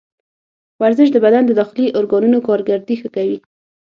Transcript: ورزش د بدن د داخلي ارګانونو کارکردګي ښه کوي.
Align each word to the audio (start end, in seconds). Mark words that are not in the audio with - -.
ورزش 0.81 1.07
د 1.13 1.17
بدن 1.25 1.43
د 1.45 1.51
داخلي 1.59 1.87
ارګانونو 1.99 2.45
کارکردګي 2.47 2.95
ښه 3.01 3.09
کوي. 3.15 3.37